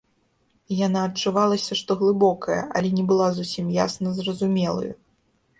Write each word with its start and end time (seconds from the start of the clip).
Яна 0.77 1.03
адчувалася, 1.09 1.77
што 1.83 1.97
глыбокая, 2.01 2.59
але 2.81 2.89
не 2.97 3.05
была 3.13 3.29
зусім 3.39 3.71
ясна 3.79 4.17
зразумелаю. 4.23 4.91